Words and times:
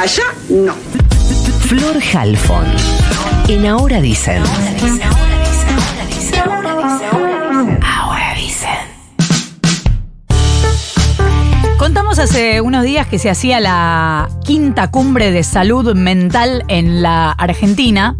Allá 0.00 0.22
no. 0.48 0.72
Flor 1.68 2.00
Halfon. 2.14 2.64
En 3.48 3.66
Ahora 3.66 4.00
Dicen. 4.00 4.42
Ahora 7.82 8.34
Dicen. 8.34 8.70
Contamos 11.76 12.18
hace 12.18 12.62
unos 12.62 12.82
días 12.82 13.08
que 13.08 13.18
se 13.18 13.28
hacía 13.28 13.60
la 13.60 14.30
quinta 14.42 14.90
cumbre 14.90 15.32
de 15.32 15.42
salud 15.42 15.94
mental 15.94 16.64
en 16.68 17.02
la 17.02 17.32
Argentina. 17.32 18.16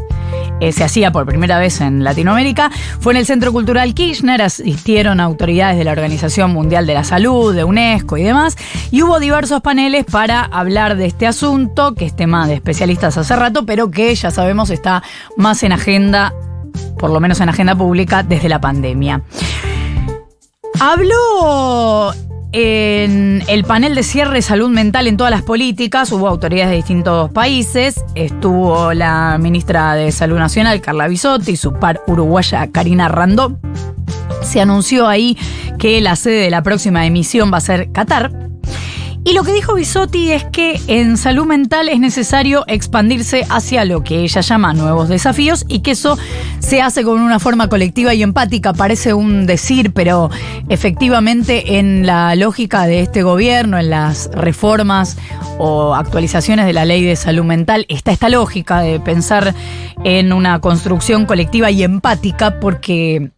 Eh, 0.61 0.73
se 0.73 0.85
hacía 0.85 1.11
por 1.11 1.27
primera 1.27 1.59
vez 1.59 1.81
en 1.81 2.05
Latinoamérica. 2.05 2.71
Fue 3.01 3.13
en 3.13 3.19
el 3.19 3.27
Centro 3.27 3.53
Cultural 3.53 3.95
Kirchner, 3.95 4.43
asistieron 4.43 5.21
autoridades 5.21 5.79
de 5.79 5.85
la 5.85 5.93
Organización 5.93 6.53
Mundial 6.53 6.87
de 6.87 6.95
la 6.95 7.05
Salud, 7.05 7.55
de 7.55 7.65
UNESCO 7.65 8.17
y 8.17 8.23
demás. 8.23 8.57
Y 8.91 9.03
hubo 9.03 9.19
diversos 9.21 9.61
paneles 9.63 10.05
para 10.05 10.43
hablar 10.43 10.97
de 10.97 11.07
este 11.07 11.27
asunto, 11.27 11.95
que 11.95 12.07
es 12.07 12.15
tema 12.15 12.47
de 12.47 12.55
especialistas 12.55 13.17
hace 13.17 13.35
rato, 13.37 13.65
pero 13.65 13.91
que 13.91 14.15
ya 14.15 14.31
sabemos 14.31 14.71
está 14.71 15.03
más 15.37 15.63
en 15.63 15.73
agenda, 15.73 16.35
por 16.99 17.11
lo 17.11 17.21
menos 17.21 17.41
en 17.41 17.49
agenda 17.49 17.75
pública, 17.75 18.23
desde 18.23 18.49
la 18.49 18.61
pandemia. 18.61 19.23
Habló 20.79 22.15
en 22.53 23.43
el 23.47 23.65
panel 23.65 23.95
de 23.95 24.03
cierre 24.03 24.35
de 24.35 24.43
salud 24.43 24.71
mental 24.71 25.07
en 25.07 25.17
todas 25.17 25.31
las 25.31 25.43
políticas, 25.43 26.11
hubo 26.11 26.27
autoridades 26.27 26.71
de 26.71 26.77
distintos 26.77 27.31
países, 27.31 28.05
estuvo 28.15 28.93
la 28.93 29.39
ministra 29.39 29.95
de 29.95 30.11
Salud 30.11 30.39
Nacional, 30.39 30.81
Carla 30.81 31.07
Bisotti, 31.07 31.53
y 31.53 31.57
su 31.57 31.73
par 31.75 32.03
uruguaya, 32.07 32.69
Karina 32.73 33.09
Randó. 33.09 33.59
Se 34.43 34.61
anunció 34.61 35.07
ahí 35.07 35.39
que 35.79 36.01
la 36.01 36.17
sede 36.17 36.43
de 36.43 36.51
la 36.51 36.63
próxima 36.63 37.07
emisión 37.07 37.53
va 37.53 37.59
a 37.59 37.61
ser 37.61 37.93
Qatar. 37.93 38.50
Y 39.23 39.35
lo 39.35 39.45
que 39.45 39.53
dijo 39.53 39.75
Bisotti 39.75 40.33
es 40.33 40.45
que 40.45 40.81
en 40.87 41.19
salud 41.19 41.45
mental 41.45 41.91
es 41.91 42.01
necesario 42.01 42.65
expandirse 42.67 43.45
hacia 43.51 43.85
lo 43.85 44.03
que 44.03 44.21
ella 44.21 44.41
llama 44.41 44.73
nuevos 44.73 45.11
desafíos 45.11 45.67
y 45.69 45.81
que 45.81 45.91
eso 45.91 46.17
se 46.59 46.81
hace 46.81 47.05
con 47.05 47.21
una 47.21 47.39
forma 47.39 47.69
colectiva 47.69 48.15
y 48.15 48.23
empática. 48.23 48.73
Parece 48.73 49.13
un 49.13 49.45
decir, 49.47 49.93
pero 49.93 50.31
efectivamente 50.71 51.79
en 51.79 52.07
la 52.07 52.35
lógica 52.35 52.87
de 52.87 53.01
este 53.01 53.23
gobierno, 53.23 53.79
en 53.79 53.91
las 53.91 54.31
reformas 54.33 55.19
o 55.59 55.95
actualizaciones 55.95 56.65
de 56.65 56.73
la 56.73 56.87
ley 56.87 57.03
de 57.03 57.15
salud 57.15 57.45
mental, 57.45 57.85
está 57.91 58.13
esta 58.13 58.31
lógica 58.31 58.81
de 58.81 59.01
pensar 59.01 59.55
en 60.03 60.33
una 60.33 60.61
construcción 60.61 61.27
colectiva 61.27 61.71
y 61.71 61.83
empática 61.83 62.59
porque 62.59 63.33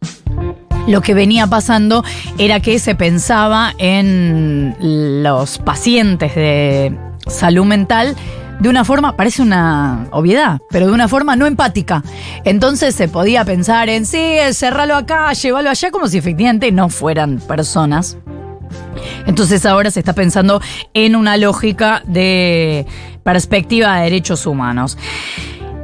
lo 0.87 1.01
que 1.01 1.13
venía 1.13 1.47
pasando 1.47 2.03
era 2.37 2.59
que 2.59 2.79
se 2.79 2.95
pensaba 2.95 3.73
en 3.77 4.75
los 5.23 5.57
pacientes 5.59 6.35
de 6.35 6.97
salud 7.27 7.65
mental 7.65 8.15
de 8.59 8.69
una 8.69 8.85
forma, 8.85 9.17
parece 9.17 9.41
una 9.41 10.07
obviedad, 10.11 10.61
pero 10.69 10.87
de 10.87 10.93
una 10.93 11.07
forma 11.07 11.35
no 11.35 11.47
empática. 11.47 12.03
Entonces 12.45 12.95
se 12.95 13.07
podía 13.07 13.43
pensar 13.43 13.89
en, 13.89 14.05
sí, 14.05 14.37
cerralo 14.53 14.95
acá, 14.95 15.33
llévalo 15.33 15.69
allá, 15.69 15.91
como 15.91 16.07
si 16.07 16.17
efectivamente 16.17 16.71
no 16.71 16.89
fueran 16.89 17.39
personas. 17.39 18.17
Entonces 19.25 19.65
ahora 19.65 19.91
se 19.91 19.99
está 19.99 20.13
pensando 20.13 20.61
en 20.93 21.15
una 21.15 21.35
lógica 21.37 22.03
de 22.05 22.85
perspectiva 23.23 23.97
de 23.97 24.03
derechos 24.03 24.45
humanos. 24.45 24.97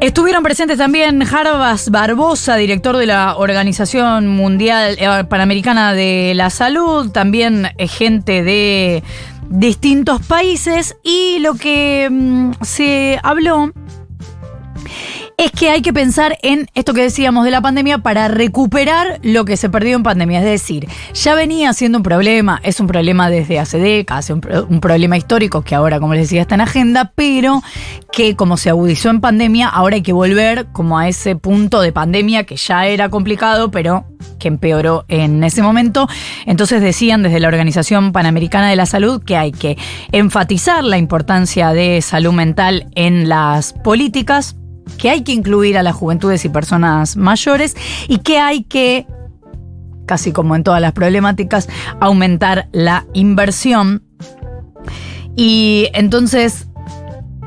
Estuvieron 0.02 0.44
presentes 0.44 0.78
también 0.78 1.26
Jarbas 1.26 1.90
Barbosa, 1.90 2.56
director 2.56 2.96
de 2.96 3.06
la 3.06 3.36
Organización 3.36 4.28
Mundial 4.28 4.96
eh, 4.98 5.26
Panamericana 5.26 5.94
de 5.94 6.32
la 6.36 6.50
Salud, 6.50 7.12
también 7.12 7.68
eh, 7.78 7.88
gente 7.90 8.42
de 8.42 9.04
distintos 9.50 10.26
países. 10.26 10.96
Y 11.04 11.40
lo 11.40 11.56
que 11.56 12.08
mm, 12.10 12.52
se 12.62 13.20
habló 13.24 13.74
es 15.40 15.52
que 15.52 15.70
hay 15.70 15.82
que 15.82 15.94
pensar 15.94 16.38
en 16.42 16.68
esto 16.76 16.94
que 16.94 17.02
decíamos 17.02 17.46
de 17.46 17.52
la 17.52 17.62
pandemia 17.62 18.00
para 18.00 18.28
recuperar 18.28 19.22
lo 19.24 19.46
que 19.46 19.56
se 19.56 19.70
perdió 19.70 19.96
en 19.96 20.04
pandemia. 20.04 20.40
Es 20.40 20.46
decir, 20.46 20.86
ya 21.14 21.34
venía 21.34 21.72
siendo 21.72 22.00
un 22.00 22.04
problema, 22.04 22.60
es 22.62 22.82
un 22.82 22.88
problema 22.88 23.30
desde 23.30 23.58
hace 23.58 23.80
décadas, 23.80 24.30
un, 24.32 24.42
un 24.68 24.82
problema 24.82 25.16
histórico 25.16 25.62
que 25.62 25.76
ahora, 25.76 26.02
como 26.02 26.14
les 26.14 26.24
decía, 26.24 26.42
está 26.42 26.56
en 26.56 26.62
agenda, 26.62 27.14
pero 27.16 27.62
que 28.12 28.36
como 28.36 28.58
se 28.58 28.70
agudizó 28.70 29.12
en 29.12 29.22
pandemia, 29.22 29.70
ahora 29.70 29.96
hay 29.96 30.02
que 30.02 30.12
volver 30.12 30.68
como 30.74 31.00
a 31.00 31.08
ese 31.08 31.38
punto 31.38 31.80
de 31.80 31.94
pandemia 31.94 32.44
que 32.44 32.58
ya 32.58 32.88
era 32.88 33.08
complicado, 33.08 33.72
pero 33.72 34.04
que 34.40 34.50
empeoró 34.50 35.06
en 35.08 35.42
ese 35.46 35.62
momento. 35.62 36.10
Entonces 36.48 36.82
decían 36.82 37.24
desde 37.24 37.40
la 37.40 37.48
Organización 37.48 38.12
Panamericana 38.12 38.70
de 38.70 38.76
la 38.76 38.86
Salud 38.86 39.24
que 39.24 39.38
hay 39.38 39.54
que 39.54 39.78
enfatizar 40.12 40.84
la 40.84 40.98
importancia 40.98 41.72
de 41.72 42.02
salud 42.02 42.34
mental 42.34 42.88
en 42.96 43.30
las 43.30 43.72
políticas 43.72 44.58
que 44.98 45.10
hay 45.10 45.24
que 45.24 45.34
incluir 45.34 45.78
a 45.78 45.84
las 45.84 45.96
juventudes 45.96 46.46
y 46.46 46.50
personas 46.50 47.18
mayores 47.18 47.76
y 48.08 48.20
que 48.20 48.40
hay 48.40 48.64
que, 48.64 49.06
casi 50.06 50.32
como 50.32 50.56
en 50.56 50.64
todas 50.64 50.82
las 50.82 50.94
problemáticas, 50.94 51.70
aumentar 52.00 52.70
la 52.72 53.06
inversión. 53.14 54.04
Y 55.36 55.90
entonces 55.94 56.69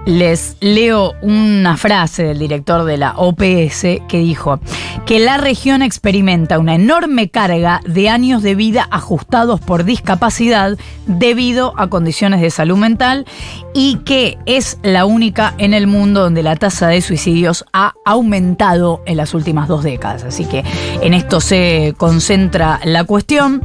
les 0.05 0.57
leo 0.61 1.15
una 1.23 1.77
frase 1.77 2.25
del 2.25 2.39
director 2.39 2.85
de 2.85 2.97
la 2.97 3.15
OPS 3.17 3.83
que 4.09 4.19
dijo 4.19 4.59
que 5.07 5.21
la 5.21 5.37
región 5.37 5.83
experimenta 5.83 6.59
una 6.59 6.75
enorme 6.75 7.29
carga 7.29 7.81
de 7.87 8.09
años 8.09 8.43
de 8.43 8.55
vida 8.55 8.89
ajustados 8.91 9.61
por 9.61 9.85
discapacidad 9.85 10.77
debido 11.07 11.73
a 11.77 11.89
condiciones 11.89 12.41
de 12.41 12.51
salud 12.51 12.77
mental 12.77 13.27
y 13.75 13.97
que 14.05 14.39
es 14.47 14.79
la 14.83 15.05
única 15.05 15.55
en 15.59 15.73
el 15.75 15.87
mundo 15.87 16.23
donde 16.23 16.43
la 16.43 16.57
tasa 16.57 16.89
de 16.89 17.01
suicidios 17.01 17.65
ha 17.73 17.95
aumentado 18.05 19.03
en 19.07 19.17
las 19.17 19.35
últimas 19.35 19.69
dos 19.69 19.85
décadas. 19.85 20.25
Así 20.25 20.45
que 20.45 20.65
en 21.01 21.15
esto 21.15 21.41
se 21.41 21.95
concentra 21.97 22.81
la 22.85 23.05
cuestión 23.05 23.63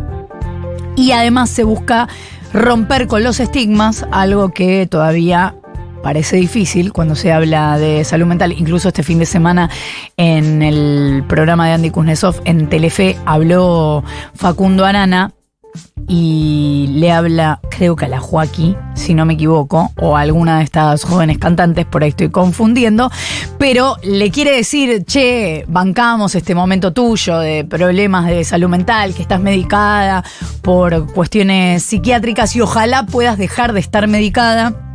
y 0.95 1.11
además 1.11 1.49
se 1.49 1.63
busca 1.63 2.07
romper 2.53 3.07
con 3.07 3.23
los 3.23 3.39
estigmas, 3.39 4.05
algo 4.11 4.49
que 4.49 4.87
todavía 4.87 5.55
parece 6.01 6.37
difícil 6.37 6.93
cuando 6.93 7.15
se 7.15 7.31
habla 7.31 7.77
de 7.77 8.03
salud 8.03 8.25
mental. 8.25 8.51
Incluso 8.51 8.89
este 8.89 9.03
fin 9.03 9.19
de 9.19 9.25
semana 9.25 9.69
en 10.17 10.61
el 10.61 11.23
programa 11.27 11.67
de 11.67 11.73
Andy 11.73 11.89
Kuznetsov 11.89 12.41
en 12.45 12.69
Telefe 12.69 13.17
habló 13.25 14.03
Facundo 14.33 14.85
Arana 14.85 15.33
y 16.07 16.85
le 16.89 17.11
habla, 17.11 17.59
creo 17.69 17.95
que 17.95 18.05
a 18.05 18.07
la 18.07 18.19
Joaquín, 18.19 18.77
si 18.93 19.13
no 19.13 19.25
me 19.25 19.33
equivoco, 19.33 19.91
o 19.97 20.15
a 20.15 20.21
alguna 20.21 20.59
de 20.59 20.63
estas 20.63 21.03
jóvenes 21.03 21.37
cantantes, 21.37 21.85
por 21.85 22.03
ahí 22.03 22.09
estoy 22.09 22.29
confundiendo, 22.29 23.11
pero 23.57 23.97
le 24.03 24.31
quiere 24.31 24.55
decir, 24.55 25.03
che, 25.03 25.65
bancamos 25.67 26.33
este 26.35 26.55
momento 26.55 26.93
tuyo 26.93 27.39
de 27.39 27.65
problemas 27.65 28.25
de 28.27 28.45
salud 28.45 28.69
mental, 28.69 29.13
que 29.13 29.21
estás 29.21 29.41
medicada 29.41 30.23
por 30.61 31.11
cuestiones 31.11 31.83
psiquiátricas 31.83 32.55
y 32.55 32.61
ojalá 32.61 33.05
puedas 33.05 33.37
dejar 33.37 33.73
de 33.73 33.81
estar 33.81 34.07
medicada 34.07 34.86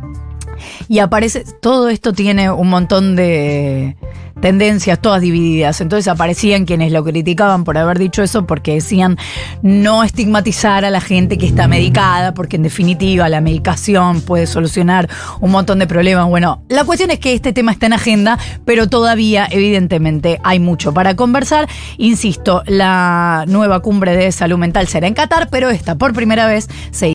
y 0.87 0.99
aparece, 0.99 1.43
todo 1.61 1.89
esto 1.89 2.13
tiene 2.13 2.51
un 2.51 2.69
montón 2.69 3.15
de 3.15 3.95
tendencias 4.43 4.99
todas 4.99 5.21
divididas. 5.21 5.79
Entonces 5.79 6.09
aparecían 6.09 6.65
quienes 6.65 6.91
lo 6.91 7.01
criticaban 7.03 7.63
por 7.63 7.77
haber 7.77 7.97
dicho 7.97 8.21
eso 8.21 8.45
porque 8.45 8.73
decían 8.73 9.17
no 9.61 10.03
estigmatizar 10.03 10.83
a 10.83 10.89
la 10.89 10.99
gente 10.99 11.37
que 11.37 11.45
está 11.45 11.69
medicada, 11.69 12.33
porque 12.33 12.57
en 12.57 12.63
definitiva 12.63 13.29
la 13.29 13.39
medicación 13.39 14.19
puede 14.19 14.45
solucionar 14.45 15.09
un 15.39 15.51
montón 15.51 15.79
de 15.79 15.87
problemas. 15.87 16.27
Bueno, 16.27 16.61
la 16.67 16.83
cuestión 16.83 17.09
es 17.11 17.19
que 17.19 17.33
este 17.33 17.53
tema 17.53 17.71
está 17.71 17.85
en 17.85 17.93
agenda, 17.93 18.37
pero 18.65 18.89
todavía 18.89 19.47
evidentemente 19.49 20.41
hay 20.43 20.59
mucho 20.59 20.93
para 20.93 21.15
conversar. 21.15 21.69
Insisto, 21.97 22.63
la 22.65 23.45
nueva 23.47 23.79
cumbre 23.79 24.13
de 24.17 24.29
salud 24.33 24.57
mental 24.57 24.87
será 24.87 25.07
en 25.07 25.13
Qatar, 25.13 25.47
pero 25.49 25.69
esta 25.69 25.95
por 25.95 26.11
primera 26.11 26.47
vez 26.47 26.67
se 26.91 27.07